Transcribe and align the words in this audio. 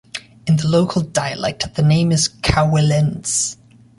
In 0.47 0.57
the 0.57 0.67
local 0.67 1.03
dialect 1.03 1.75
the 1.75 1.83
name 1.83 2.11
is 2.11 2.27
Kowelenz. 2.27 3.57